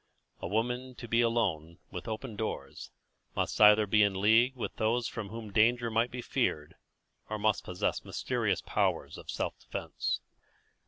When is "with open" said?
1.91-2.35